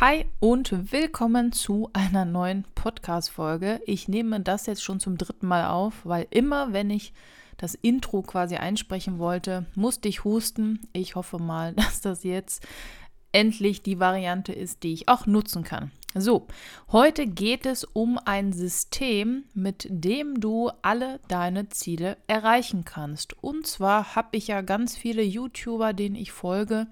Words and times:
Hi 0.00 0.26
und 0.38 0.92
willkommen 0.92 1.50
zu 1.50 1.90
einer 1.92 2.24
neuen 2.24 2.62
Podcast-Folge. 2.76 3.80
Ich 3.84 4.06
nehme 4.06 4.38
das 4.38 4.66
jetzt 4.66 4.84
schon 4.84 5.00
zum 5.00 5.18
dritten 5.18 5.48
Mal 5.48 5.66
auf, 5.66 6.06
weil 6.06 6.28
immer, 6.30 6.72
wenn 6.72 6.88
ich 6.88 7.12
das 7.56 7.74
Intro 7.74 8.22
quasi 8.22 8.54
einsprechen 8.54 9.18
wollte, 9.18 9.66
musste 9.74 10.06
ich 10.06 10.22
husten. 10.22 10.78
Ich 10.92 11.16
hoffe 11.16 11.40
mal, 11.40 11.72
dass 11.76 12.00
das 12.00 12.22
jetzt 12.22 12.64
endlich 13.32 13.82
die 13.82 13.98
Variante 13.98 14.52
ist, 14.52 14.84
die 14.84 14.92
ich 14.92 15.08
auch 15.08 15.26
nutzen 15.26 15.64
kann. 15.64 15.90
So, 16.14 16.46
heute 16.90 17.26
geht 17.26 17.66
es 17.66 17.84
um 17.84 18.18
ein 18.24 18.54
System, 18.54 19.44
mit 19.52 19.86
dem 19.90 20.40
du 20.40 20.70
alle 20.80 21.20
deine 21.28 21.68
Ziele 21.68 22.16
erreichen 22.26 22.86
kannst. 22.86 23.42
Und 23.42 23.66
zwar 23.66 24.16
habe 24.16 24.38
ich 24.38 24.46
ja 24.46 24.62
ganz 24.62 24.96
viele 24.96 25.22
YouTuber, 25.22 25.92
denen 25.92 26.14
ich 26.14 26.32
folge. 26.32 26.86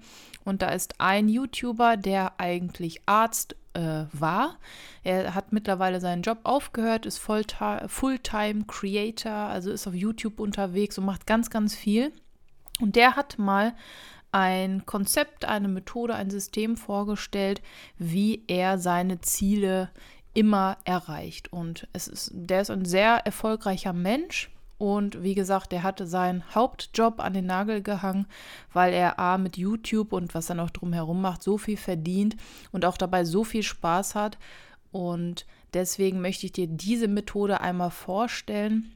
Und 0.45 0.61
da 0.61 0.69
ist 0.69 1.01
ein 1.01 1.29
YouTuber, 1.29 1.97
der 1.97 2.39
eigentlich 2.39 3.01
Arzt 3.07 3.55
äh, 3.73 4.05
war. 4.13 4.57
Er 5.03 5.33
hat 5.33 5.51
mittlerweile 5.51 5.99
seinen 5.99 6.21
Job 6.21 6.41
aufgehört, 6.43 7.07
ist 7.07 7.17
Fulltime 7.17 8.65
Creator, 8.67 9.31
also 9.31 9.71
ist 9.71 9.87
auf 9.87 9.95
YouTube 9.95 10.39
unterwegs 10.39 10.95
und 10.99 11.05
macht 11.05 11.25
ganz, 11.25 11.49
ganz 11.49 11.73
viel. 11.73 12.13
Und 12.79 12.95
der 12.95 13.15
hat 13.15 13.39
mal 13.39 13.73
ein 14.37 14.85
Konzept, 14.85 15.45
eine 15.45 15.67
Methode, 15.67 16.13
ein 16.13 16.29
System 16.29 16.77
vorgestellt, 16.77 17.59
wie 17.97 18.43
er 18.47 18.77
seine 18.77 19.19
Ziele 19.19 19.89
immer 20.35 20.77
erreicht. 20.85 21.51
Und 21.51 21.87
es 21.91 22.07
ist, 22.07 22.29
der 22.35 22.61
ist 22.61 22.69
ein 22.69 22.85
sehr 22.85 23.25
erfolgreicher 23.25 23.93
Mensch. 23.93 24.51
Und 24.77 25.23
wie 25.23 25.33
gesagt, 25.33 25.73
er 25.73 25.81
hatte 25.81 26.05
seinen 26.05 26.43
Hauptjob 26.53 27.19
an 27.19 27.33
den 27.33 27.47
Nagel 27.47 27.81
gehangen, 27.81 28.27
weil 28.71 28.93
er 28.93 29.17
A 29.17 29.39
mit 29.39 29.57
YouTube 29.57 30.13
und 30.13 30.35
was 30.35 30.49
er 30.49 30.55
noch 30.55 30.69
drumherum 30.69 31.19
macht, 31.19 31.41
so 31.41 31.57
viel 31.57 31.77
verdient 31.77 32.35
und 32.71 32.85
auch 32.85 32.97
dabei 32.97 33.25
so 33.25 33.43
viel 33.43 33.63
Spaß 33.63 34.13
hat. 34.13 34.37
Und 34.91 35.47
deswegen 35.73 36.21
möchte 36.21 36.45
ich 36.45 36.51
dir 36.51 36.67
diese 36.67 37.07
Methode 37.07 37.59
einmal 37.59 37.89
vorstellen, 37.89 38.93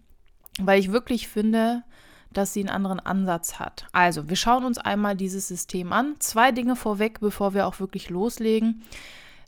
weil 0.59 0.79
ich 0.79 0.91
wirklich 0.91 1.27
finde, 1.27 1.81
dass 2.33 2.53
sie 2.53 2.61
einen 2.61 2.69
anderen 2.69 2.99
Ansatz 2.99 3.59
hat. 3.59 3.85
Also, 3.91 4.29
wir 4.29 4.35
schauen 4.35 4.65
uns 4.65 4.77
einmal 4.77 5.15
dieses 5.15 5.47
System 5.47 5.93
an. 5.93 6.15
Zwei 6.19 6.51
Dinge 6.51 6.75
vorweg, 6.75 7.19
bevor 7.19 7.53
wir 7.53 7.67
auch 7.67 7.79
wirklich 7.79 8.09
loslegen. 8.09 8.83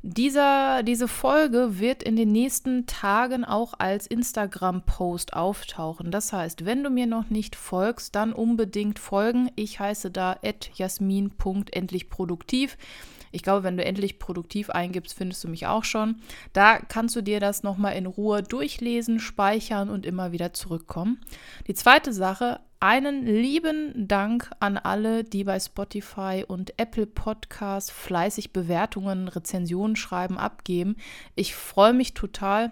Dieser, 0.06 0.84
diese 0.84 1.08
Folge 1.08 1.80
wird 1.80 2.04
in 2.04 2.18
den 2.18 2.34
nächsten 2.34 2.86
Tagen 2.88 3.46
auch 3.46 3.74
als 3.78 4.06
Instagram-Post 4.06 5.34
auftauchen. 5.34 6.12
Das 6.12 6.34
heißt, 6.34 6.66
wenn 6.66 6.84
du 6.84 6.90
mir 6.90 7.08
noch 7.08 7.30
nicht 7.30 7.56
folgst, 7.56 8.14
dann 8.16 8.34
unbedingt 8.34 9.00
folgen. 9.00 9.50
Ich 9.56 9.80
heiße 9.80 10.12
da 10.12 10.36
jasmin.endlichproduktiv. 10.76 12.78
Ich 13.34 13.42
glaube, 13.42 13.64
wenn 13.64 13.78
du 13.78 13.84
endlich 13.84 14.20
produktiv 14.20 14.70
eingibst, 14.70 15.16
findest 15.16 15.44
du 15.44 15.50
mich 15.50 15.68
auch 15.68 15.84
schon. 15.84 16.22
Da 16.54 16.80
kannst 16.80 17.16
du 17.16 17.22
dir 17.22 17.40
das 17.40 17.64
nochmal 17.64 17.96
in 17.96 18.06
Ruhe 18.06 18.44
durchlesen, 18.44 19.20
speichern 19.20 19.90
und 19.90 20.06
immer 20.06 20.32
wieder 20.32 20.54
zurückkommen. 20.54 21.20
Die 21.68 21.74
zweite 21.74 22.14
Sache, 22.14 22.60
einen 22.80 23.26
lieben 23.26 24.08
Dank 24.08 24.52
an 24.60 24.78
alle, 24.78 25.24
die 25.24 25.44
bei 25.44 25.60
Spotify 25.60 26.44
und 26.48 26.74
Apple 26.78 27.08
Podcasts 27.08 27.90
fleißig 27.90 28.54
Bewertungen, 28.54 29.28
Rezensionen 29.28 29.96
schreiben, 29.96 30.38
abgeben. 30.38 30.98
Ich 31.34 31.56
freue 31.56 31.94
mich 31.94 32.14
total. 32.14 32.72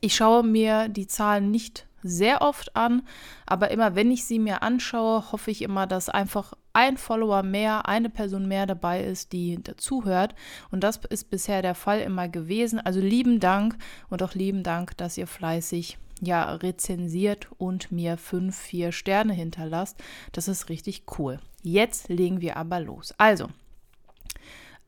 Ich 0.00 0.14
schaue 0.14 0.42
mir 0.42 0.88
die 0.88 1.06
Zahlen 1.06 1.50
nicht 1.50 1.86
sehr 2.02 2.42
oft 2.42 2.76
an, 2.76 3.02
aber 3.46 3.70
immer 3.70 3.94
wenn 3.94 4.10
ich 4.10 4.24
sie 4.24 4.38
mir 4.38 4.62
anschaue, 4.62 5.32
hoffe 5.32 5.50
ich 5.50 5.62
immer, 5.62 5.86
dass 5.86 6.08
einfach 6.08 6.54
ein 6.72 6.96
Follower 6.96 7.42
mehr, 7.42 7.86
eine 7.88 8.10
Person 8.10 8.48
mehr 8.48 8.66
dabei 8.66 9.02
ist, 9.04 9.32
die 9.32 9.62
dazuhört. 9.62 10.34
Und 10.70 10.82
das 10.82 11.00
ist 11.10 11.30
bisher 11.30 11.62
der 11.62 11.74
Fall 11.74 12.00
immer 12.00 12.28
gewesen. 12.28 12.80
Also 12.80 13.00
lieben 13.00 13.40
Dank 13.40 13.76
und 14.08 14.22
auch 14.22 14.34
lieben 14.34 14.62
Dank, 14.62 14.96
dass 14.96 15.18
ihr 15.18 15.26
fleißig 15.26 15.98
ja 16.20 16.54
rezensiert 16.54 17.48
und 17.58 17.92
mir 17.92 18.16
fünf, 18.16 18.56
vier 18.56 18.92
Sterne 18.92 19.32
hinterlasst. 19.32 20.02
Das 20.32 20.48
ist 20.48 20.68
richtig 20.68 21.04
cool. 21.18 21.40
Jetzt 21.62 22.08
legen 22.08 22.40
wir 22.40 22.56
aber 22.56 22.80
los. 22.80 23.12
Also, 23.18 23.48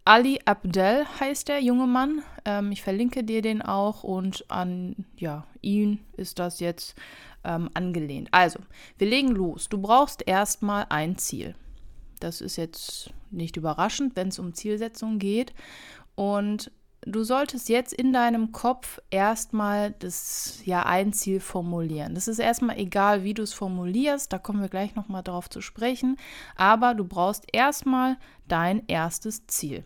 Ali 0.06 0.38
Abdel 0.44 1.06
heißt 1.18 1.48
der 1.48 1.60
junge 1.60 1.86
Mann. 1.86 2.22
Ähm, 2.44 2.72
ich 2.72 2.82
verlinke 2.82 3.24
dir 3.24 3.40
den 3.40 3.62
auch 3.62 4.04
und 4.04 4.44
an 4.50 5.06
ja, 5.16 5.46
ihn 5.62 6.00
ist 6.16 6.38
das 6.38 6.60
jetzt 6.60 6.94
ähm, 7.42 7.70
angelehnt. 7.72 8.28
Also, 8.30 8.58
wir 8.98 9.08
legen 9.08 9.28
los. 9.28 9.68
Du 9.70 9.78
brauchst 9.78 10.26
erstmal 10.26 10.86
ein 10.90 11.16
Ziel. 11.16 11.54
Das 12.20 12.42
ist 12.42 12.56
jetzt 12.56 13.10
nicht 13.30 13.56
überraschend, 13.56 14.14
wenn 14.14 14.28
es 14.28 14.38
um 14.38 14.52
Zielsetzung 14.52 15.18
geht. 15.18 15.54
Und 16.14 16.70
du 17.06 17.22
solltest 17.24 17.68
jetzt 17.68 17.92
in 17.92 18.12
deinem 18.12 18.52
Kopf 18.52 19.00
erstmal 19.10 19.92
das 19.92 20.60
ja 20.64 20.84
ein 20.84 21.12
Ziel 21.12 21.40
formulieren. 21.40 22.14
Das 22.14 22.28
ist 22.28 22.38
erstmal 22.38 22.78
egal, 22.78 23.24
wie 23.24 23.34
du 23.34 23.42
es 23.42 23.52
formulierst, 23.52 24.32
da 24.32 24.38
kommen 24.38 24.60
wir 24.60 24.68
gleich 24.68 24.94
nochmal 24.94 25.22
drauf 25.22 25.48
zu 25.50 25.60
sprechen, 25.60 26.16
aber 26.56 26.94
du 26.94 27.04
brauchst 27.04 27.44
erstmal 27.52 28.16
dein 28.48 28.86
erstes 28.86 29.46
Ziel. 29.46 29.84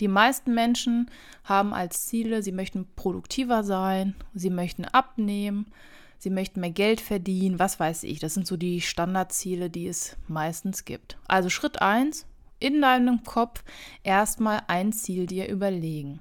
Die 0.00 0.08
meisten 0.08 0.52
Menschen 0.52 1.10
haben 1.44 1.72
als 1.72 2.06
Ziele, 2.06 2.42
sie 2.42 2.52
möchten 2.52 2.86
produktiver 2.96 3.64
sein, 3.64 4.14
sie 4.34 4.50
möchten 4.50 4.84
abnehmen, 4.84 5.72
sie 6.18 6.30
möchten 6.30 6.60
mehr 6.60 6.70
Geld 6.70 7.00
verdienen, 7.00 7.58
was 7.58 7.80
weiß 7.80 8.02
ich. 8.02 8.18
Das 8.18 8.34
sind 8.34 8.46
so 8.46 8.56
die 8.56 8.82
Standardziele, 8.82 9.70
die 9.70 9.86
es 9.86 10.16
meistens 10.28 10.84
gibt. 10.84 11.16
Also 11.26 11.48
Schritt 11.48 11.80
1, 11.80 12.26
in 12.58 12.80
deinem 12.80 13.22
Kopf 13.24 13.62
erstmal 14.02 14.62
ein 14.68 14.92
Ziel 14.92 15.26
dir 15.26 15.48
überlegen. 15.48 16.20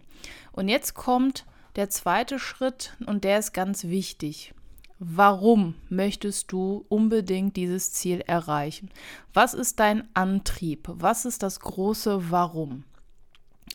Und 0.52 0.70
jetzt 0.70 0.94
kommt 0.94 1.46
der 1.76 1.90
zweite 1.90 2.40
Schritt 2.40 2.96
und 3.06 3.24
der 3.24 3.40
ist 3.40 3.54
ganz 3.54 3.86
wichtig. 3.86 4.54
Warum 5.00 5.76
möchtest 5.90 6.52
du 6.54 6.86
unbedingt 6.88 7.58
dieses 7.58 7.92
Ziel 7.92 8.22
erreichen? 8.22 8.90
Was 9.34 9.54
ist 9.54 9.80
dein 9.82 10.08
Antrieb? 10.14 10.88
Was 10.88 11.26
ist 11.26 11.44
das 11.44 11.60
große 11.60 12.32
Warum? 12.32 12.86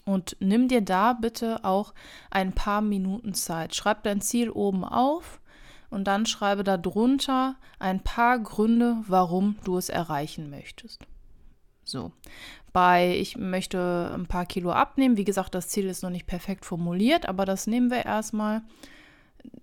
Und 0.06 0.37
nimm 0.41 0.69
dir 0.69 0.81
da 0.81 1.12
bitte 1.12 1.62
auch 1.62 1.92
ein 2.31 2.53
paar 2.53 2.81
Minuten 2.81 3.34
Zeit. 3.34 3.75
Schreib 3.75 4.03
dein 4.03 4.22
Ziel 4.22 4.48
oben 4.48 4.82
auf 4.82 5.41
und 5.91 6.04
dann 6.04 6.25
schreibe 6.25 6.65
darunter 6.65 7.56
ein 7.78 8.00
paar 8.03 8.38
Gründe, 8.38 8.97
warum 9.06 9.56
du 9.65 9.77
es 9.77 9.91
erreichen 9.91 10.48
möchtest. 10.48 11.06
So, 11.84 12.12
bei 12.72 13.16
ich 13.16 13.36
möchte 13.36 14.12
ein 14.14 14.26
paar 14.26 14.46
Kilo 14.46 14.72
abnehmen. 14.72 15.16
Wie 15.16 15.24
gesagt, 15.24 15.54
das 15.54 15.68
Ziel 15.68 15.86
ist 15.86 16.02
noch 16.02 16.10
nicht 16.10 16.26
perfekt 16.26 16.64
formuliert, 16.64 17.28
aber 17.28 17.44
das 17.44 17.66
nehmen 17.66 17.91
wir 17.91 18.04
erstmal 18.04 18.62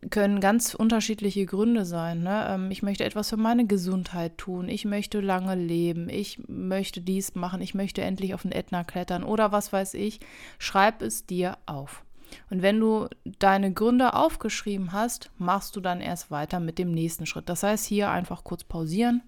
können 0.10 0.40
ganz 0.40 0.74
unterschiedliche 0.74 1.46
Gründe 1.46 1.86
sein. 1.86 2.24
Ne? 2.24 2.48
Ähm, 2.50 2.72
ich 2.72 2.82
möchte 2.82 3.04
etwas 3.04 3.30
für 3.30 3.38
meine 3.38 3.66
Gesundheit 3.66 4.38
tun. 4.38 4.70
Ich 4.70 4.86
möchte 4.86 5.20
lange 5.20 5.56
leben. 5.56 6.10
Ich 6.10 6.40
möchte 6.48 7.02
dies 7.02 7.36
machen. 7.36 7.62
Ich 7.62 7.74
möchte 7.74 8.02
endlich 8.02 8.34
auf 8.34 8.44
den 8.44 8.52
Ätna 8.52 8.84
klettern 8.84 9.24
oder 9.24 9.52
was 9.52 9.74
weiß 9.74 9.94
ich. 9.96 10.20
Schreib 10.60 11.02
es 11.02 11.26
dir 11.26 11.58
auf. 11.66 12.04
Und 12.50 12.62
wenn 12.62 12.80
du 12.80 13.08
deine 13.40 13.72
Gründe 13.72 14.14
aufgeschrieben 14.14 14.92
hast, 14.92 15.32
machst 15.38 15.76
du 15.76 15.82
dann 15.82 16.02
erst 16.02 16.30
weiter 16.30 16.60
mit 16.60 16.78
dem 16.78 16.92
nächsten 16.92 17.26
Schritt. 17.26 17.48
Das 17.48 17.64
heißt, 17.64 17.86
hier 17.86 18.10
einfach 18.10 18.44
kurz 18.44 18.64
pausieren 18.64 19.24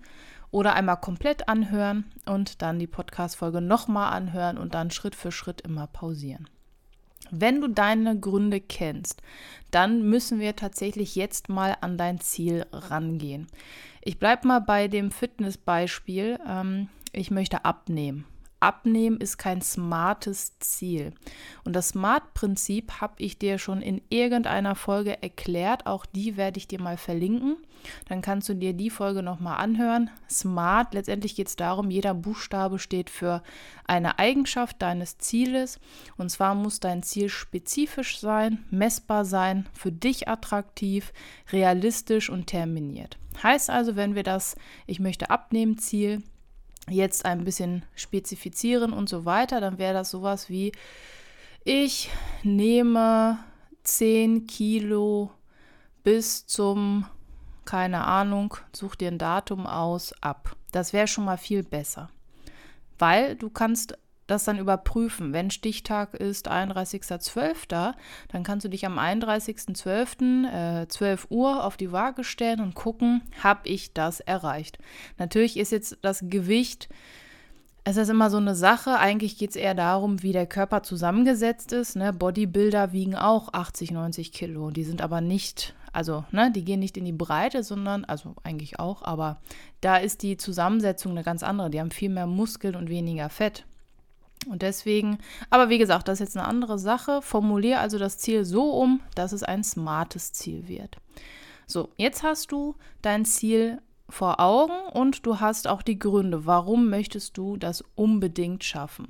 oder 0.52 0.74
einmal 0.74 0.98
komplett 0.98 1.48
anhören 1.48 2.06
und 2.26 2.62
dann 2.62 2.80
die 2.80 2.88
Podcast-Folge 2.88 3.62
nochmal 3.62 4.14
anhören 4.14 4.58
und 4.58 4.74
dann 4.74 4.92
Schritt 4.92 5.16
für 5.16 5.32
Schritt 5.32 5.62
immer 5.62 5.88
pausieren. 5.88 6.50
Wenn 7.32 7.62
du 7.62 7.68
deine 7.68 8.20
Gründe 8.20 8.60
kennst, 8.60 9.22
dann 9.72 10.10
müssen 10.10 10.40
wir 10.40 10.56
tatsächlich 10.56 11.16
jetzt 11.16 11.50
mal 11.50 11.78
an 11.82 11.98
dein 11.98 12.20
Ziel 12.20 12.66
rangehen. 12.72 13.48
Ich 14.02 14.18
bleibe 14.18 14.48
mal 14.48 14.60
bei 14.60 14.88
dem 14.88 15.12
Fitnessbeispiel. 15.12 16.40
Ähm, 16.48 16.90
ich 17.12 17.30
möchte 17.30 17.66
abnehmen. 17.66 18.26
Abnehmen 18.60 19.18
ist 19.18 19.38
kein 19.38 19.62
smartes 19.62 20.58
Ziel. 20.60 21.14
Und 21.64 21.74
das 21.74 21.90
Smart-Prinzip 21.90 23.00
habe 23.02 23.16
ich 23.18 23.38
dir 23.40 23.58
schon 23.58 23.82
in 23.82 24.02
irgendeiner 24.10 24.76
Folge 24.76 25.22
erklärt. 25.22 25.86
Auch 25.86 26.06
die 26.06 26.36
werde 26.38 26.58
ich 26.58 26.68
dir 26.68 26.82
mal 26.82 26.98
verlinken. 26.98 27.58
Dann 28.08 28.22
kannst 28.22 28.50
du 28.50 28.54
dir 28.54 28.74
die 28.74 28.90
Folge 28.90 29.24
nochmal 29.24 29.60
anhören. 29.60 30.10
Smart, 30.30 30.94
letztendlich 30.94 31.36
geht 31.36 31.48
es 31.48 31.56
darum, 31.56 31.90
jeder 31.90 32.14
Buchstabe 32.14 32.80
steht 32.80 33.10
für 33.10 33.42
eine 33.88 34.20
Eigenschaft 34.20 34.82
deines 34.82 35.18
Zieles. 35.18 35.80
Und 36.18 36.30
zwar 36.30 36.56
muss 36.56 36.80
dein 36.80 37.04
Ziel 37.04 37.30
spezifisch 37.30 38.20
sein, 38.20 38.66
messbar 38.70 39.24
sein, 39.26 39.68
für 39.74 39.92
dich 39.92 40.28
attraktiv, 40.28 41.14
realistisch 41.52 42.30
und 42.30 42.48
terminiert. 42.48 43.18
Heißt 43.42 43.70
also, 43.70 43.96
wenn 43.96 44.16
wir 44.16 44.24
das 44.24 44.56
Ich 44.86 45.00
möchte 45.00 45.30
abnehmen 45.30 45.78
Ziel 45.78 46.24
jetzt 46.90 47.26
ein 47.26 47.44
bisschen 47.44 47.86
spezifizieren 47.96 48.94
und 48.94 49.10
so 49.10 49.26
weiter, 49.26 49.62
dann 49.62 49.78
wäre 49.78 49.94
das 49.94 50.12
sowas 50.12 50.50
wie, 50.50 50.72
ich 51.64 52.10
nehme 52.44 53.40
10 53.84 54.48
Kilo 54.48 55.32
bis 56.04 56.46
zum, 56.46 57.06
keine 57.66 58.06
Ahnung, 58.06 58.56
such 58.74 58.96
dir 58.96 59.10
ein 59.10 59.18
Datum 59.18 59.68
aus, 59.68 60.14
ab. 60.22 60.56
Das 60.72 60.94
wäre 60.94 61.08
schon 61.08 61.26
mal 61.26 61.38
viel 61.38 61.64
besser. 61.64 62.10
Weil 62.98 63.36
du 63.36 63.50
kannst 63.50 63.98
das 64.30 64.44
dann 64.44 64.58
überprüfen. 64.58 65.34
Wenn 65.34 65.52
Stichtag 65.52 66.14
ist 66.14 66.50
31.12., 66.50 67.94
dann 68.30 68.44
kannst 68.44 68.66
du 68.66 68.70
dich 68.70 68.86
am 68.86 68.98
31.12. 68.98 70.82
Äh, 70.84 70.88
12 70.88 71.28
Uhr 71.30 71.64
auf 71.64 71.78
die 71.78 71.92
Waage 71.92 72.24
stellen 72.24 72.62
und 72.62 72.76
gucken, 72.76 73.22
habe 73.44 73.68
ich 73.68 73.94
das 73.94 74.20
erreicht. 74.20 74.78
Natürlich 75.18 75.58
ist 75.58 75.72
jetzt 75.72 75.98
das 76.02 76.24
Gewicht 76.30 76.90
es 77.90 77.98
ist 77.98 78.10
immer 78.10 78.30
so 78.30 78.38
eine 78.38 78.56
Sache. 78.56 79.00
Eigentlich 79.00 79.38
geht 79.38 79.52
es 79.52 79.56
eher 79.56 79.74
darum, 79.74 80.22
wie 80.22 80.32
der 80.32 80.46
Körper 80.46 80.84
zusammengesetzt 80.84 81.72
ist. 81.72 81.96
Ne? 81.96 82.14
Bodybuilder 82.14 82.92
wiegen 82.92 83.16
auch 83.16 83.54
80, 83.54 83.92
90 83.92 84.32
Kilo. 84.32 84.70
Die 84.70 84.84
sind 84.84 85.02
aber 85.02 85.22
nicht, 85.22 85.76
also, 85.92 86.24
ne, 86.32 86.52
die 86.52 86.64
gehen 86.64 86.80
nicht 86.80 86.98
in 86.98 87.06
die 87.06 87.12
Breite, 87.12 87.64
sondern, 87.64 88.06
also 88.06 88.36
eigentlich 88.44 88.80
auch, 88.80 89.02
aber 89.02 89.42
da 89.82 89.98
ist 89.98 90.22
die 90.22 90.38
Zusammensetzung 90.38 91.14
eine 91.14 91.24
ganz 91.24 91.42
andere. 91.42 91.70
Die 91.70 91.80
haben 91.80 91.92
viel 91.92 92.10
mehr 92.10 92.28
Muskeln 92.28 92.76
und 92.76 92.90
weniger 92.90 93.30
Fett. 93.30 93.66
Und 94.48 94.62
deswegen, 94.62 95.18
aber 95.50 95.70
wie 95.70 95.78
gesagt, 95.78 96.08
das 96.08 96.16
ist 96.16 96.28
jetzt 96.28 96.38
eine 96.38 96.48
andere 96.48 96.80
Sache. 96.80 97.22
Formuliere 97.22 97.80
also 97.80 97.98
das 97.98 98.18
Ziel 98.18 98.46
so 98.46 98.72
um, 98.72 99.02
dass 99.16 99.32
es 99.32 99.44
ein 99.44 99.64
smartes 99.64 100.32
Ziel 100.34 100.68
wird. 100.68 100.98
So, 101.68 101.90
jetzt 101.98 102.24
hast 102.24 102.52
du 102.52 102.76
dein 103.02 103.26
Ziel 103.26 103.82
vor 104.08 104.40
Augen 104.40 104.80
und 104.94 105.26
du 105.26 105.40
hast 105.40 105.68
auch 105.68 105.82
die 105.82 106.00
Gründe, 106.00 106.46
warum 106.46 106.90
möchtest 106.90 107.38
du 107.38 107.58
das 107.58 107.84
unbedingt 107.96 108.64
schaffen. 108.64 109.10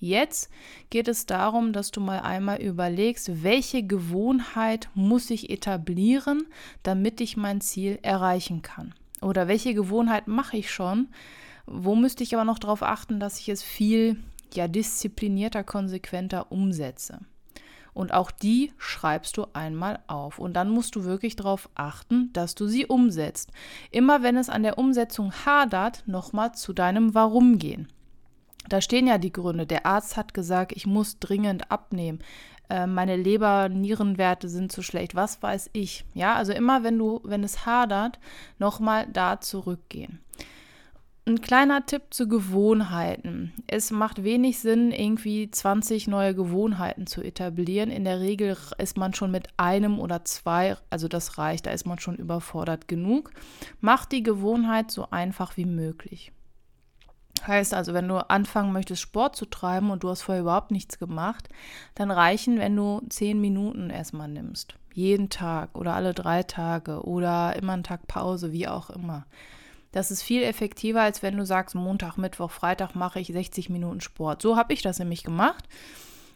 Jetzt 0.00 0.50
geht 0.88 1.08
es 1.08 1.26
darum, 1.26 1.74
dass 1.74 1.90
du 1.90 2.00
mal 2.00 2.20
einmal 2.20 2.60
überlegst, 2.60 3.44
welche 3.44 3.82
Gewohnheit 3.82 4.88
muss 4.94 5.28
ich 5.28 5.50
etablieren, 5.50 6.46
damit 6.82 7.20
ich 7.20 7.36
mein 7.36 7.60
Ziel 7.60 7.98
erreichen 8.00 8.62
kann. 8.62 8.94
Oder 9.20 9.46
welche 9.46 9.74
Gewohnheit 9.74 10.26
mache 10.26 10.56
ich 10.56 10.70
schon? 10.70 11.08
Wo 11.66 11.94
müsste 11.94 12.22
ich 12.22 12.34
aber 12.34 12.44
noch 12.44 12.58
darauf 12.58 12.82
achten, 12.82 13.20
dass 13.20 13.38
ich 13.38 13.50
es 13.50 13.62
viel 13.62 14.16
ja 14.54 14.68
disziplinierter, 14.68 15.64
konsequenter 15.64 16.50
umsetze? 16.50 17.20
Und 17.92 18.14
auch 18.14 18.30
die 18.30 18.72
schreibst 18.78 19.36
du 19.36 19.46
einmal 19.52 19.98
auf. 20.06 20.38
Und 20.38 20.54
dann 20.54 20.70
musst 20.70 20.94
du 20.94 21.04
wirklich 21.04 21.36
darauf 21.36 21.68
achten, 21.74 22.32
dass 22.32 22.54
du 22.54 22.66
sie 22.66 22.86
umsetzt. 22.86 23.50
Immer 23.90 24.22
wenn 24.22 24.36
es 24.36 24.48
an 24.48 24.62
der 24.62 24.78
Umsetzung 24.78 25.32
hadert, 25.44 26.04
nochmal 26.06 26.54
zu 26.54 26.72
deinem 26.72 27.14
Warum 27.14 27.58
gehen. 27.58 27.88
Da 28.68 28.80
stehen 28.80 29.06
ja 29.06 29.18
die 29.18 29.32
Gründe. 29.32 29.66
Der 29.66 29.86
Arzt 29.86 30.16
hat 30.16 30.34
gesagt, 30.34 30.72
ich 30.72 30.86
muss 30.86 31.18
dringend 31.18 31.70
abnehmen. 31.70 32.20
Äh, 32.68 32.86
meine 32.86 33.16
Leber-Nierenwerte 33.16 34.48
sind 34.48 34.70
zu 34.70 34.82
schlecht. 34.82 35.14
Was 35.14 35.42
weiß 35.42 35.70
ich? 35.72 36.04
Ja, 36.14 36.34
also 36.34 36.52
immer 36.52 36.84
wenn 36.84 36.98
du, 36.98 37.20
wenn 37.24 37.42
es 37.42 37.66
hadert, 37.66 38.18
nochmal 38.58 39.06
da 39.12 39.40
zurückgehen. 39.40 40.20
Ein 41.30 41.40
kleiner 41.40 41.86
Tipp 41.86 42.02
zu 42.10 42.26
Gewohnheiten. 42.26 43.52
Es 43.68 43.92
macht 43.92 44.24
wenig 44.24 44.58
Sinn, 44.58 44.90
irgendwie 44.90 45.48
20 45.48 46.08
neue 46.08 46.34
Gewohnheiten 46.34 47.06
zu 47.06 47.22
etablieren. 47.22 47.92
In 47.92 48.02
der 48.02 48.18
Regel 48.18 48.56
ist 48.78 48.96
man 48.96 49.14
schon 49.14 49.30
mit 49.30 49.46
einem 49.56 50.00
oder 50.00 50.24
zwei, 50.24 50.76
also 50.90 51.06
das 51.06 51.38
reicht, 51.38 51.66
da 51.66 51.70
ist 51.70 51.86
man 51.86 52.00
schon 52.00 52.16
überfordert 52.16 52.88
genug. 52.88 53.30
Mach 53.80 54.06
die 54.06 54.24
Gewohnheit 54.24 54.90
so 54.90 55.08
einfach 55.12 55.56
wie 55.56 55.66
möglich. 55.66 56.32
Heißt 57.46 57.74
also, 57.74 57.94
wenn 57.94 58.08
du 58.08 58.28
anfangen 58.28 58.72
möchtest, 58.72 59.00
Sport 59.00 59.36
zu 59.36 59.46
treiben 59.46 59.92
und 59.92 60.02
du 60.02 60.08
hast 60.08 60.22
vorher 60.22 60.42
überhaupt 60.42 60.72
nichts 60.72 60.98
gemacht, 60.98 61.48
dann 61.94 62.10
reichen, 62.10 62.58
wenn 62.58 62.74
du 62.74 63.02
10 63.08 63.40
Minuten 63.40 63.90
erstmal 63.90 64.26
nimmst. 64.26 64.74
Jeden 64.94 65.30
Tag 65.30 65.78
oder 65.78 65.94
alle 65.94 66.12
drei 66.12 66.42
Tage 66.42 67.04
oder 67.04 67.54
immer 67.54 67.74
einen 67.74 67.84
Tag 67.84 68.08
Pause, 68.08 68.50
wie 68.50 68.66
auch 68.66 68.90
immer. 68.90 69.26
Das 69.92 70.10
ist 70.10 70.22
viel 70.22 70.42
effektiver, 70.42 71.02
als 71.02 71.22
wenn 71.22 71.36
du 71.36 71.44
sagst, 71.44 71.74
Montag, 71.74 72.16
Mittwoch, 72.16 72.50
Freitag 72.50 72.94
mache 72.94 73.20
ich 73.20 73.28
60 73.28 73.70
Minuten 73.70 74.00
Sport. 74.00 74.42
So 74.42 74.56
habe 74.56 74.72
ich 74.72 74.82
das 74.82 74.98
nämlich 74.98 75.24
gemacht. 75.24 75.68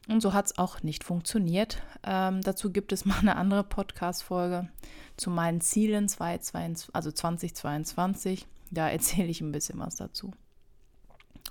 Und 0.08 0.20
so 0.20 0.34
hat 0.34 0.46
es 0.46 0.58
auch 0.58 0.82
nicht 0.82 1.04
funktioniert. 1.04 1.82
Ähm, 2.02 2.42
dazu 2.42 2.70
gibt 2.70 2.92
es 2.92 3.04
mal 3.04 3.18
eine 3.18 3.36
andere 3.36 3.64
Podcast-Folge 3.64 4.68
zu 5.16 5.30
meinen 5.30 5.60
Zielen 5.60 6.08
2022, 6.08 6.94
also 6.94 7.10
2022. 7.10 8.46
Da 8.70 8.88
erzähle 8.88 9.28
ich 9.28 9.40
ein 9.40 9.52
bisschen 9.52 9.78
was 9.78 9.96
dazu. 9.96 10.32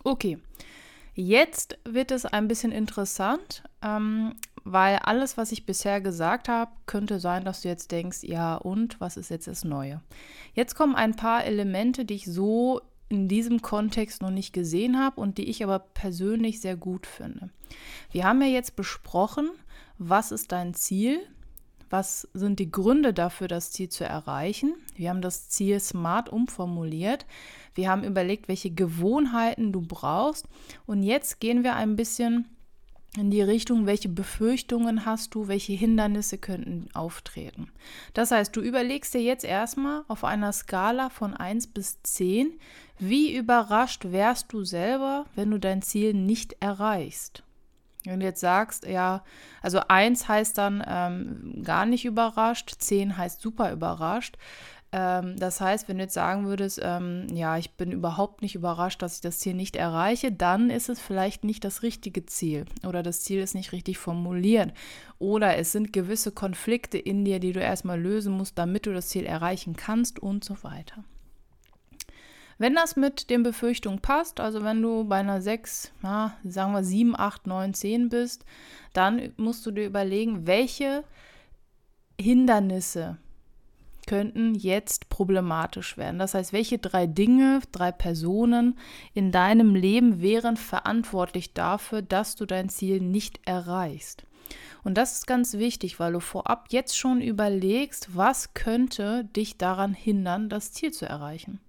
Okay, 0.03 0.37
jetzt 1.13 1.77
wird 1.85 2.11
es 2.11 2.25
ein 2.25 2.47
bisschen 2.47 2.71
interessant. 2.71 3.63
Ähm, 3.81 4.33
weil 4.63 4.97
alles, 4.97 5.37
was 5.37 5.51
ich 5.51 5.65
bisher 5.65 6.01
gesagt 6.01 6.47
habe, 6.47 6.71
könnte 6.85 7.19
sein, 7.19 7.43
dass 7.43 7.61
du 7.61 7.67
jetzt 7.67 7.91
denkst, 7.91 8.23
ja 8.23 8.55
und, 8.55 8.99
was 9.01 9.17
ist 9.17 9.29
jetzt 9.29 9.47
das 9.47 9.63
Neue? 9.63 10.01
Jetzt 10.53 10.75
kommen 10.75 10.95
ein 10.95 11.15
paar 11.15 11.43
Elemente, 11.43 12.05
die 12.05 12.15
ich 12.15 12.25
so 12.25 12.81
in 13.09 13.27
diesem 13.27 13.61
Kontext 13.61 14.21
noch 14.21 14.31
nicht 14.31 14.53
gesehen 14.53 14.99
habe 14.99 15.21
und 15.21 15.37
die 15.37 15.49
ich 15.49 15.63
aber 15.63 15.79
persönlich 15.79 16.61
sehr 16.61 16.75
gut 16.75 17.05
finde. 17.05 17.49
Wir 18.11 18.23
haben 18.23 18.41
ja 18.41 18.47
jetzt 18.47 18.75
besprochen, 18.75 19.49
was 19.97 20.31
ist 20.31 20.51
dein 20.51 20.73
Ziel? 20.73 21.19
Was 21.89 22.27
sind 22.33 22.57
die 22.57 22.71
Gründe 22.71 23.13
dafür, 23.13 23.47
das 23.47 23.71
Ziel 23.71 23.87
zu 23.87 24.03
erreichen? 24.03 24.73
Wir 24.95 25.11
haben 25.11 25.21
das 25.21 25.49
Ziel 25.49 25.79
smart 25.79 26.27
umformuliert. 26.27 27.27
Wir 27.75 27.87
haben 27.87 28.03
überlegt, 28.03 28.47
welche 28.47 28.71
Gewohnheiten 28.71 29.71
du 29.71 29.81
brauchst. 29.81 30.47
Und 30.87 31.03
jetzt 31.03 31.39
gehen 31.39 31.63
wir 31.63 31.75
ein 31.75 31.95
bisschen 31.95 32.47
in 33.17 33.29
die 33.29 33.41
Richtung, 33.41 33.85
welche 33.85 34.09
Befürchtungen 34.09 35.05
hast 35.05 35.35
du, 35.35 35.47
welche 35.47 35.73
Hindernisse 35.73 36.37
könnten 36.37 36.87
auftreten. 36.93 37.69
Das 38.13 38.31
heißt, 38.31 38.55
du 38.55 38.61
überlegst 38.61 39.13
dir 39.13 39.21
jetzt 39.21 39.45
erstmal 39.45 40.03
auf 40.07 40.23
einer 40.23 40.51
Skala 40.51 41.09
von 41.09 41.35
1 41.35 41.67
bis 41.67 42.01
10, 42.01 42.51
wie 42.97 43.35
überrascht 43.35 44.05
wärst 44.05 44.51
du 44.51 44.63
selber, 44.63 45.25
wenn 45.35 45.51
du 45.51 45.59
dein 45.59 45.81
Ziel 45.81 46.13
nicht 46.13 46.55
erreichst. 46.59 47.43
Wenn 48.03 48.19
du 48.19 48.25
jetzt 48.25 48.41
sagst, 48.41 48.85
ja, 48.85 49.23
also 49.61 49.79
1 49.87 50.27
heißt 50.27 50.57
dann 50.57 50.83
ähm, 50.85 51.63
gar 51.63 51.85
nicht 51.85 52.05
überrascht, 52.05 52.73
10 52.77 53.17
heißt 53.17 53.41
super 53.41 53.71
überrascht, 53.71 54.37
ähm, 54.95 55.37
das 55.37 55.59
heißt, 55.59 55.87
wenn 55.87 55.97
du 55.97 56.03
jetzt 56.03 56.13
sagen 56.13 56.45
würdest, 56.45 56.79
ähm, 56.83 57.25
ja, 57.33 57.57
ich 57.57 57.71
bin 57.71 57.91
überhaupt 57.91 58.43
nicht 58.43 58.53
überrascht, 58.53 59.01
dass 59.01 59.15
ich 59.15 59.21
das 59.21 59.39
Ziel 59.39 59.55
nicht 59.55 59.75
erreiche, 59.75 60.31
dann 60.31 60.69
ist 60.69 60.87
es 60.87 60.99
vielleicht 60.99 61.43
nicht 61.43 61.63
das 61.63 61.81
richtige 61.81 62.27
Ziel 62.27 62.65
oder 62.87 63.01
das 63.01 63.21
Ziel 63.21 63.41
ist 63.41 63.55
nicht 63.55 63.71
richtig 63.71 63.97
formuliert 63.97 64.71
oder 65.17 65.57
es 65.57 65.71
sind 65.71 65.93
gewisse 65.93 66.31
Konflikte 66.31 66.99
in 66.99 67.25
dir, 67.25 67.39
die 67.39 67.53
du 67.53 67.59
erstmal 67.59 67.99
lösen 67.99 68.37
musst, 68.37 68.59
damit 68.59 68.85
du 68.85 68.93
das 68.93 69.09
Ziel 69.09 69.25
erreichen 69.25 69.75
kannst 69.75 70.19
und 70.19 70.43
so 70.43 70.61
weiter. 70.61 71.03
Wenn 72.59 72.75
das 72.75 72.95
mit 72.95 73.31
den 73.31 73.41
Befürchtungen 73.41 73.99
passt, 73.99 74.39
also 74.39 74.63
wenn 74.63 74.79
du 74.79 75.05
bei 75.05 75.17
einer 75.17 75.41
6, 75.41 75.91
na, 76.03 76.37
sagen 76.43 76.71
wir 76.71 76.83
7, 76.83 77.15
8, 77.17 77.47
9, 77.47 77.73
10 77.73 78.09
bist, 78.09 78.45
dann 78.93 79.33
musst 79.37 79.65
du 79.65 79.71
dir 79.71 79.87
überlegen, 79.87 80.45
welche 80.45 81.03
Hindernisse 82.21 83.17
könnten 84.07 84.55
jetzt 84.55 85.09
problematisch 85.09 85.97
werden. 85.97 86.19
Das 86.19 86.33
heißt, 86.33 86.53
welche 86.53 86.77
drei 86.77 87.07
Dinge, 87.07 87.61
drei 87.71 87.91
Personen 87.91 88.77
in 89.13 89.31
deinem 89.31 89.75
Leben 89.75 90.21
wären 90.21 90.57
verantwortlich 90.57 91.53
dafür, 91.53 92.01
dass 92.01 92.35
du 92.35 92.45
dein 92.45 92.69
Ziel 92.69 93.01
nicht 93.01 93.39
erreichst? 93.45 94.25
Und 94.83 94.97
das 94.97 95.13
ist 95.13 95.27
ganz 95.27 95.53
wichtig, 95.53 95.99
weil 95.99 96.13
du 96.13 96.19
vorab 96.19 96.67
jetzt 96.69 96.97
schon 96.97 97.21
überlegst, 97.21 98.15
was 98.15 98.53
könnte 98.53 99.23
dich 99.23 99.57
daran 99.57 99.93
hindern, 99.93 100.49
das 100.49 100.73
Ziel 100.73 100.91
zu 100.91 101.05
erreichen. 101.05 101.61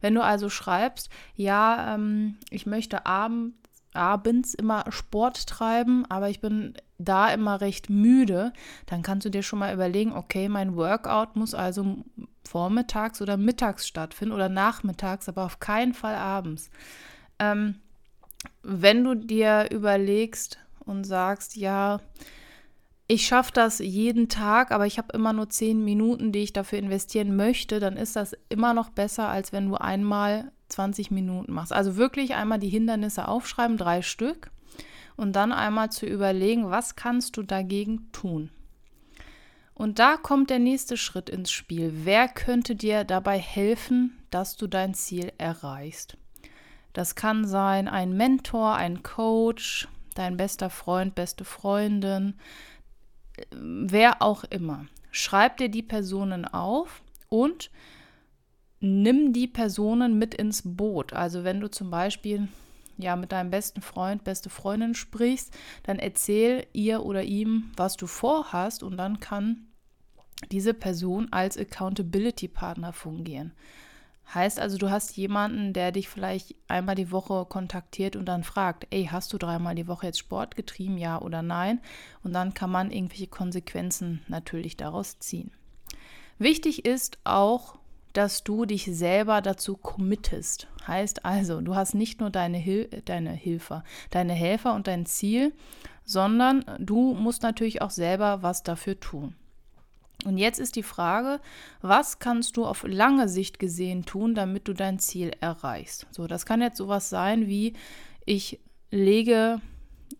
Wenn 0.00 0.14
du 0.14 0.22
also 0.22 0.50
schreibst, 0.50 1.08
ja, 1.34 1.94
ähm, 1.94 2.36
ich 2.50 2.66
möchte 2.66 3.06
abends 3.06 3.56
abends 3.94 4.54
immer 4.54 4.84
Sport 4.90 5.46
treiben, 5.46 6.04
aber 6.08 6.28
ich 6.28 6.40
bin 6.40 6.74
da 6.98 7.32
immer 7.32 7.60
recht 7.60 7.88
müde, 7.88 8.52
dann 8.86 9.02
kannst 9.02 9.24
du 9.24 9.30
dir 9.30 9.42
schon 9.42 9.60
mal 9.60 9.72
überlegen, 9.72 10.12
okay, 10.12 10.48
mein 10.48 10.76
Workout 10.76 11.36
muss 11.36 11.54
also 11.54 12.04
vormittags 12.46 13.22
oder 13.22 13.36
mittags 13.36 13.86
stattfinden 13.86 14.34
oder 14.34 14.48
nachmittags, 14.48 15.28
aber 15.28 15.44
auf 15.44 15.60
keinen 15.60 15.94
Fall 15.94 16.16
abends. 16.16 16.70
Ähm, 17.38 17.76
wenn 18.62 19.04
du 19.04 19.14
dir 19.14 19.68
überlegst 19.70 20.58
und 20.84 21.04
sagst, 21.04 21.56
ja, 21.56 22.00
ich 23.06 23.26
schaffe 23.26 23.52
das 23.52 23.78
jeden 23.78 24.28
Tag, 24.28 24.70
aber 24.70 24.86
ich 24.86 24.98
habe 24.98 25.14
immer 25.14 25.32
nur 25.32 25.48
zehn 25.48 25.82
Minuten, 25.82 26.32
die 26.32 26.40
ich 26.40 26.52
dafür 26.52 26.78
investieren 26.78 27.36
möchte, 27.36 27.80
dann 27.80 27.96
ist 27.96 28.16
das 28.16 28.36
immer 28.48 28.74
noch 28.74 28.90
besser, 28.90 29.28
als 29.28 29.52
wenn 29.52 29.68
du 29.68 29.76
einmal 29.76 30.52
20 30.68 31.10
Minuten 31.10 31.52
machst. 31.52 31.72
Also 31.72 31.96
wirklich 31.96 32.34
einmal 32.34 32.58
die 32.58 32.68
Hindernisse 32.68 33.26
aufschreiben, 33.26 33.78
drei 33.78 34.02
Stück, 34.02 34.50
und 35.18 35.34
dann 35.34 35.52
einmal 35.52 35.90
zu 35.90 36.06
überlegen, 36.06 36.70
was 36.70 36.96
kannst 36.96 37.36
du 37.36 37.42
dagegen 37.42 38.10
tun. 38.12 38.50
Und 39.74 39.98
da 39.98 40.16
kommt 40.16 40.48
der 40.48 40.60
nächste 40.60 40.96
Schritt 40.96 41.28
ins 41.28 41.50
Spiel. 41.50 41.92
Wer 42.04 42.28
könnte 42.28 42.74
dir 42.74 43.04
dabei 43.04 43.38
helfen, 43.38 44.16
dass 44.30 44.56
du 44.56 44.66
dein 44.66 44.94
Ziel 44.94 45.32
erreichst? 45.36 46.16
Das 46.92 47.16
kann 47.16 47.46
sein 47.46 47.88
ein 47.88 48.16
Mentor, 48.16 48.74
ein 48.74 49.02
Coach, 49.02 49.88
dein 50.14 50.36
bester 50.36 50.70
Freund, 50.70 51.14
beste 51.14 51.44
Freundin, 51.44 52.34
wer 53.50 54.22
auch 54.22 54.44
immer. 54.44 54.86
Schreib 55.10 55.56
dir 55.56 55.68
die 55.68 55.82
Personen 55.82 56.44
auf 56.44 57.02
und 57.28 57.70
nimm 58.80 59.32
die 59.32 59.48
Personen 59.48 60.18
mit 60.18 60.34
ins 60.34 60.62
Boot. 60.64 61.12
Also 61.12 61.42
wenn 61.42 61.60
du 61.60 61.68
zum 61.70 61.90
Beispiel 61.90 62.48
ja 62.98 63.16
mit 63.16 63.32
deinem 63.32 63.50
besten 63.50 63.80
Freund, 63.80 64.24
beste 64.24 64.50
Freundin 64.50 64.94
sprichst, 64.94 65.56
dann 65.84 65.98
erzähl 65.98 66.66
ihr 66.72 67.04
oder 67.04 67.22
ihm, 67.22 67.70
was 67.76 67.96
du 67.96 68.06
vorhast 68.06 68.82
und 68.82 68.96
dann 68.96 69.20
kann 69.20 69.68
diese 70.50 70.74
Person 70.74 71.28
als 71.32 71.56
Accountability 71.56 72.48
Partner 72.48 72.92
fungieren. 72.92 73.52
Heißt 74.34 74.60
also, 74.60 74.76
du 74.76 74.90
hast 74.90 75.16
jemanden, 75.16 75.72
der 75.72 75.90
dich 75.90 76.08
vielleicht 76.08 76.54
einmal 76.68 76.94
die 76.94 77.10
Woche 77.10 77.46
kontaktiert 77.46 78.14
und 78.14 78.26
dann 78.26 78.44
fragt, 78.44 78.86
ey, 78.90 79.06
hast 79.10 79.32
du 79.32 79.38
dreimal 79.38 79.74
die 79.74 79.88
Woche 79.88 80.06
jetzt 80.06 80.18
Sport 80.18 80.54
getrieben, 80.54 80.98
ja 80.98 81.20
oder 81.20 81.40
nein? 81.40 81.80
Und 82.22 82.34
dann 82.34 82.52
kann 82.52 82.70
man 82.70 82.90
irgendwelche 82.90 83.26
Konsequenzen 83.26 84.20
natürlich 84.28 84.76
daraus 84.76 85.18
ziehen. 85.18 85.50
Wichtig 86.38 86.84
ist 86.84 87.18
auch, 87.24 87.77
dass 88.18 88.42
du 88.42 88.64
dich 88.64 88.86
selber 88.86 89.40
dazu 89.40 89.76
committest. 89.76 90.66
Heißt 90.88 91.24
also, 91.24 91.60
du 91.60 91.76
hast 91.76 91.94
nicht 91.94 92.18
nur 92.18 92.30
deine, 92.30 92.58
Hil 92.58 92.88
deine 93.04 93.30
Hilfe, 93.30 93.84
deine 94.10 94.32
Helfer 94.32 94.74
und 94.74 94.88
dein 94.88 95.06
Ziel, 95.06 95.52
sondern 96.04 96.64
du 96.80 97.14
musst 97.14 97.44
natürlich 97.44 97.80
auch 97.80 97.90
selber 97.90 98.42
was 98.42 98.64
dafür 98.64 98.98
tun. 98.98 99.36
Und 100.24 100.36
jetzt 100.36 100.58
ist 100.58 100.74
die 100.74 100.82
Frage, 100.82 101.38
was 101.80 102.18
kannst 102.18 102.56
du 102.56 102.66
auf 102.66 102.82
lange 102.82 103.28
Sicht 103.28 103.60
gesehen 103.60 104.04
tun, 104.04 104.34
damit 104.34 104.66
du 104.66 104.72
dein 104.72 104.98
Ziel 104.98 105.30
erreichst? 105.40 106.08
So, 106.10 106.26
das 106.26 106.44
kann 106.44 106.60
jetzt 106.60 106.78
sowas 106.78 107.08
sein 107.10 107.46
wie, 107.46 107.74
ich 108.24 108.58
lege, 108.90 109.60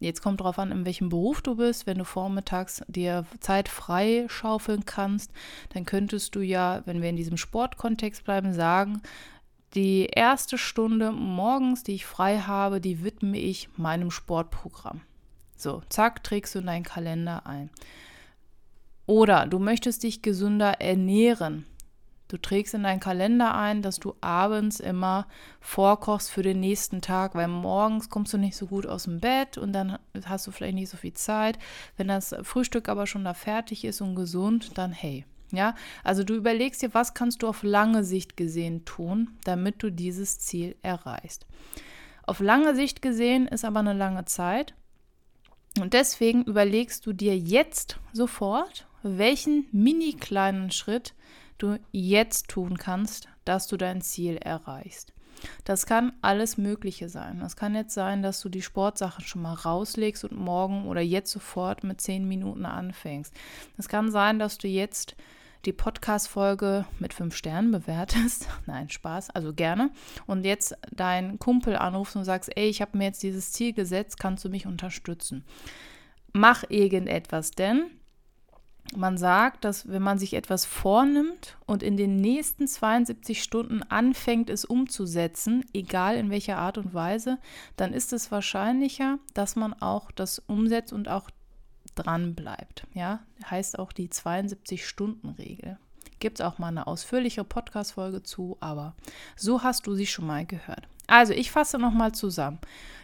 jetzt 0.00 0.22
kommt 0.22 0.40
drauf 0.40 0.58
an, 0.58 0.72
in 0.72 0.84
welchem 0.84 1.08
Beruf 1.08 1.42
du 1.42 1.56
bist, 1.56 1.86
wenn 1.86 1.98
du 1.98 2.04
vormittags 2.04 2.82
dir 2.88 3.24
Zeit 3.40 3.68
frei 3.68 4.26
schaufeln 4.28 4.84
kannst, 4.84 5.32
dann 5.74 5.84
könntest 5.84 6.34
du 6.34 6.40
ja, 6.40 6.82
wenn 6.84 7.02
wir 7.02 7.10
in 7.10 7.16
diesem 7.16 7.36
Sportkontext 7.36 8.24
bleiben, 8.24 8.52
sagen, 8.52 9.02
die 9.74 10.06
erste 10.06 10.56
Stunde 10.56 11.12
morgens, 11.12 11.82
die 11.82 11.94
ich 11.94 12.06
frei 12.06 12.38
habe, 12.38 12.80
die 12.80 13.04
widme 13.04 13.38
ich 13.38 13.68
meinem 13.76 14.10
Sportprogramm. 14.10 15.02
So, 15.56 15.82
zack, 15.88 16.22
trägst 16.22 16.54
du 16.54 16.60
in 16.60 16.66
deinen 16.66 16.84
Kalender 16.84 17.46
ein. 17.46 17.70
Oder 19.06 19.46
du 19.46 19.58
möchtest 19.58 20.02
dich 20.02 20.22
gesünder 20.22 20.80
ernähren. 20.80 21.66
Du 22.28 22.36
trägst 22.36 22.74
in 22.74 22.82
deinen 22.82 23.00
Kalender 23.00 23.54
ein, 23.54 23.80
dass 23.80 23.98
du 23.98 24.14
abends 24.20 24.80
immer 24.80 25.26
vorkochst 25.60 26.30
für 26.30 26.42
den 26.42 26.60
nächsten 26.60 27.00
Tag, 27.00 27.34
weil 27.34 27.48
morgens 27.48 28.10
kommst 28.10 28.34
du 28.34 28.38
nicht 28.38 28.56
so 28.56 28.66
gut 28.66 28.86
aus 28.86 29.04
dem 29.04 29.20
Bett 29.20 29.56
und 29.56 29.72
dann 29.72 29.98
hast 30.26 30.46
du 30.46 30.50
vielleicht 30.50 30.74
nicht 30.74 30.90
so 30.90 30.98
viel 30.98 31.14
Zeit. 31.14 31.58
Wenn 31.96 32.08
das 32.08 32.34
Frühstück 32.42 32.90
aber 32.90 33.06
schon 33.06 33.24
da 33.24 33.32
fertig 33.32 33.84
ist 33.84 34.02
und 34.02 34.14
gesund, 34.14 34.76
dann 34.76 34.92
hey. 34.92 35.24
Ja, 35.50 35.74
also 36.04 36.24
du 36.24 36.34
überlegst 36.34 36.82
dir, 36.82 36.92
was 36.92 37.14
kannst 37.14 37.42
du 37.42 37.48
auf 37.48 37.62
lange 37.62 38.04
Sicht 38.04 38.36
gesehen 38.36 38.84
tun, 38.84 39.30
damit 39.44 39.82
du 39.82 39.90
dieses 39.90 40.38
Ziel 40.38 40.76
erreichst. 40.82 41.46
Auf 42.24 42.40
lange 42.40 42.74
Sicht 42.74 43.00
gesehen 43.00 43.48
ist 43.48 43.64
aber 43.64 43.80
eine 43.80 43.94
lange 43.94 44.26
Zeit. 44.26 44.74
Und 45.80 45.94
deswegen 45.94 46.44
überlegst 46.44 47.06
du 47.06 47.14
dir 47.14 47.38
jetzt 47.38 47.98
sofort, 48.12 48.86
welchen 49.02 49.66
mini 49.72 50.12
kleinen 50.12 50.70
Schritt 50.70 51.14
du 51.58 51.78
jetzt 51.92 52.48
tun 52.48 52.78
kannst, 52.78 53.28
dass 53.44 53.66
du 53.66 53.76
dein 53.76 54.00
Ziel 54.00 54.36
erreichst. 54.36 55.12
Das 55.64 55.86
kann 55.86 56.12
alles 56.20 56.58
Mögliche 56.58 57.08
sein. 57.08 57.40
Das 57.40 57.56
kann 57.56 57.74
jetzt 57.74 57.94
sein, 57.94 58.22
dass 58.22 58.40
du 58.40 58.48
die 58.48 58.62
Sportsachen 58.62 59.24
schon 59.24 59.42
mal 59.42 59.54
rauslegst 59.54 60.24
und 60.24 60.36
morgen 60.36 60.86
oder 60.86 61.00
jetzt 61.00 61.30
sofort 61.30 61.84
mit 61.84 62.00
zehn 62.00 62.26
Minuten 62.26 62.66
anfängst. 62.66 63.32
Es 63.76 63.88
kann 63.88 64.10
sein, 64.10 64.38
dass 64.38 64.58
du 64.58 64.68
jetzt 64.68 65.16
die 65.64 65.72
Podcast-Folge 65.72 66.86
mit 66.98 67.12
fünf 67.12 67.34
Sternen 67.36 67.70
bewertest. 67.70 68.48
Nein, 68.66 68.88
Spaß, 68.88 69.30
also 69.30 69.52
gerne. 69.52 69.90
Und 70.26 70.44
jetzt 70.44 70.76
deinen 70.92 71.38
Kumpel 71.38 71.76
anrufst 71.76 72.16
und 72.16 72.24
sagst, 72.24 72.50
ey, 72.56 72.68
ich 72.68 72.80
habe 72.80 72.96
mir 72.96 73.04
jetzt 73.04 73.22
dieses 73.22 73.52
Ziel 73.52 73.72
gesetzt, 73.72 74.18
kannst 74.18 74.44
du 74.44 74.48
mich 74.48 74.66
unterstützen? 74.66 75.44
Mach 76.32 76.64
irgendetwas, 76.68 77.50
denn 77.50 77.90
man 78.96 79.18
sagt, 79.18 79.64
dass 79.64 79.88
wenn 79.88 80.02
man 80.02 80.18
sich 80.18 80.34
etwas 80.34 80.64
vornimmt 80.64 81.56
und 81.66 81.82
in 81.82 81.96
den 81.96 82.16
nächsten 82.16 82.66
72 82.66 83.42
Stunden 83.42 83.82
anfängt, 83.82 84.50
es 84.50 84.64
umzusetzen, 84.64 85.64
egal 85.72 86.16
in 86.16 86.30
welcher 86.30 86.58
Art 86.58 86.78
und 86.78 86.94
Weise, 86.94 87.38
dann 87.76 87.92
ist 87.92 88.12
es 88.12 88.30
wahrscheinlicher, 88.30 89.18
dass 89.34 89.56
man 89.56 89.74
auch 89.74 90.10
das 90.10 90.38
umsetzt 90.38 90.92
und 90.92 91.08
auch 91.08 91.30
dran 91.94 92.34
bleibt. 92.34 92.86
Ja, 92.94 93.20
heißt 93.44 93.78
auch 93.78 93.92
die 93.92 94.08
72-Stunden-Regel. 94.08 95.78
Gibt 96.20 96.40
es 96.40 96.46
auch 96.46 96.58
mal 96.58 96.68
eine 96.68 96.86
ausführliche 96.86 97.44
Podcast-Folge 97.44 98.22
zu, 98.22 98.56
aber 98.60 98.94
so 99.36 99.62
hast 99.62 99.86
du 99.86 99.94
sie 99.94 100.06
schon 100.06 100.26
mal 100.26 100.46
gehört. 100.46 100.88
Also, 101.06 101.32
ich 101.32 101.50
fasse 101.50 101.78
nochmal 101.78 102.12
zusammen 102.12 102.58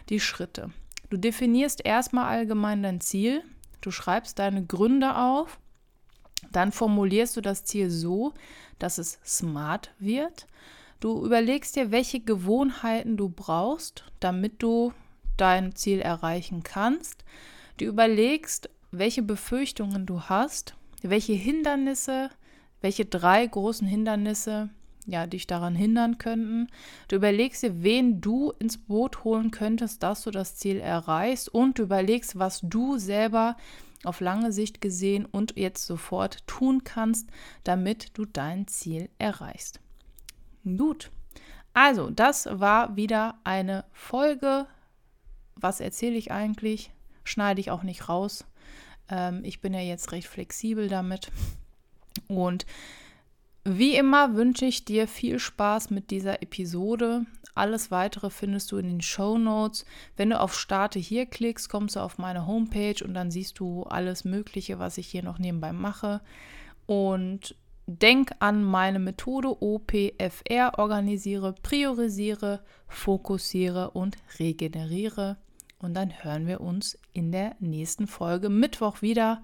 die 0.09 0.19
Schritte. 0.19 0.71
Du 1.09 1.17
definierst 1.17 1.85
erstmal 1.85 2.25
allgemein 2.25 2.83
dein 2.83 3.01
Ziel, 3.01 3.43
du 3.81 3.91
schreibst 3.91 4.39
deine 4.39 4.65
Gründe 4.65 5.15
auf, 5.15 5.59
dann 6.51 6.71
formulierst 6.71 7.35
du 7.37 7.41
das 7.41 7.63
Ziel 7.63 7.89
so, 7.89 8.33
dass 8.79 8.97
es 8.97 9.19
smart 9.25 9.91
wird. 9.99 10.47
Du 10.99 11.25
überlegst 11.25 11.75
dir, 11.75 11.91
welche 11.91 12.19
Gewohnheiten 12.19 13.17
du 13.17 13.29
brauchst, 13.29 14.05
damit 14.19 14.61
du 14.63 14.93
dein 15.37 15.75
Ziel 15.75 15.99
erreichen 15.99 16.63
kannst. 16.63 17.25
Du 17.77 17.85
überlegst, 17.85 18.69
welche 18.91 19.21
Befürchtungen 19.21 20.05
du 20.05 20.21
hast, 20.21 20.75
welche 21.01 21.33
Hindernisse, 21.33 22.29
welche 22.81 23.05
drei 23.05 23.45
großen 23.45 23.87
Hindernisse 23.87 24.69
ja, 25.07 25.27
dich 25.27 25.45
daran 25.47 25.75
hindern 25.75 26.17
könnten. 26.17 26.67
Du 27.07 27.15
überlegst 27.15 27.63
dir, 27.63 27.83
wen 27.83 28.21
du 28.21 28.51
ins 28.57 28.77
Boot 28.77 29.23
holen 29.23 29.51
könntest, 29.51 30.01
dass 30.03 30.23
du 30.23 30.31
das 30.31 30.55
Ziel 30.55 30.79
erreichst 30.79 31.47
und 31.53 31.77
du 31.77 31.83
überlegst, 31.83 32.39
was 32.39 32.61
du 32.61 32.97
selber 32.97 33.55
auf 34.05 34.19
lange 34.19 34.51
Sicht 34.51 34.81
gesehen 34.81 35.25
und 35.25 35.57
jetzt 35.57 35.85
sofort 35.85 36.45
tun 36.47 36.83
kannst, 36.83 37.29
damit 37.63 38.17
du 38.17 38.25
dein 38.25 38.67
Ziel 38.67 39.09
erreichst. 39.17 39.79
Gut. 40.63 41.11
Also, 41.73 42.09
das 42.09 42.47
war 42.51 42.95
wieder 42.95 43.39
eine 43.43 43.85
Folge. 43.91 44.65
Was 45.55 45.79
erzähle 45.79 46.15
ich 46.15 46.31
eigentlich? 46.31 46.91
Schneide 47.23 47.59
ich 47.59 47.71
auch 47.71 47.83
nicht 47.83 48.07
raus. 48.07 48.45
Ähm, 49.09 49.41
ich 49.43 49.61
bin 49.61 49.73
ja 49.73 49.81
jetzt 49.81 50.11
recht 50.11 50.27
flexibel 50.27 50.87
damit. 50.87 51.31
Und 52.27 52.65
wie 53.63 53.95
immer 53.95 54.35
wünsche 54.35 54.65
ich 54.65 54.85
dir 54.85 55.07
viel 55.07 55.39
Spaß 55.39 55.89
mit 55.89 56.11
dieser 56.11 56.41
Episode. 56.41 57.25
Alles 57.55 57.89
weitere 57.89 58.29
findest 58.29 58.71
du 58.71 58.77
in 58.77 58.87
den 58.87 59.01
Show 59.01 59.37
Notes. 59.37 59.85
Wenn 60.17 60.29
du 60.29 60.39
auf 60.39 60.53
Starte 60.53 60.99
hier 60.99 61.25
klickst, 61.25 61.69
kommst 61.69 61.95
du 61.95 62.01
auf 62.01 62.17
meine 62.17 62.45
Homepage 62.45 63.03
und 63.03 63.13
dann 63.13 63.31
siehst 63.31 63.59
du 63.59 63.83
alles 63.83 64.25
Mögliche, 64.25 64.77
was 64.77 64.97
ich 64.97 65.07
hier 65.07 65.23
noch 65.23 65.39
nebenbei 65.39 65.71
mache. 65.71 66.21
Und 66.85 67.55
denk 67.87 68.31
an 68.39 68.63
meine 68.63 68.99
Methode 68.99 69.61
OPFR. 69.61 70.77
Organisiere, 70.77 71.53
priorisiere, 71.63 72.61
fokussiere 72.87 73.91
und 73.91 74.17
regeneriere. 74.37 75.37
Und 75.79 75.93
dann 75.93 76.23
hören 76.23 76.47
wir 76.47 76.61
uns 76.61 76.97
in 77.13 77.31
der 77.31 77.55
nächsten 77.59 78.07
Folge 78.07 78.49
Mittwoch 78.49 79.01
wieder. 79.01 79.43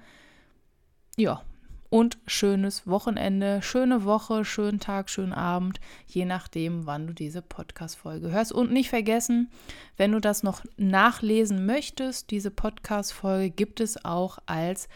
Ja, 1.18 1.44
und 1.92 2.18
schönes 2.26 2.88
Wochenende, 2.88 3.62
schöne 3.62 4.06
Woche, 4.06 4.46
schönen 4.46 4.80
Tag, 4.80 5.10
schönen 5.10 5.34
Abend, 5.34 5.82
je 6.08 6.24
nachdem, 6.24 6.86
wann 6.88 7.06
du 7.06 7.14
diese 7.14 7.42
Podcast-Folge 7.42 8.32
hörst. 8.32 8.54
Und 8.54 8.72
nicht 8.72 8.90
vergessen, 8.90 9.52
wenn 9.98 10.14
du 10.14 10.22
das 10.22 10.42
noch 10.42 10.64
nachlesen 10.78 11.66
möchtest, 11.66 12.32
diese 12.32 12.50
Podcast-Folge 12.50 13.52
gibt 13.52 13.82
es 13.82 14.06
auch 14.06 14.40
als 14.46 14.88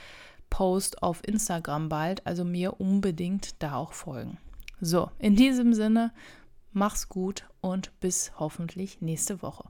Post 0.50 1.04
auf 1.04 1.22
Instagram 1.28 1.90
bald, 1.90 2.26
also 2.26 2.46
mir 2.46 2.80
unbedingt 2.80 3.62
da 3.62 3.76
auch 3.76 3.92
folgen. 3.92 4.38
So, 4.80 5.12
in 5.20 5.36
diesem 5.36 5.74
Sinne, 5.74 6.14
mach's 6.72 7.10
gut 7.10 7.46
und 7.60 7.92
bis 8.00 8.32
hoffentlich 8.40 9.02
nächste 9.02 9.42
Woche. 9.42 9.66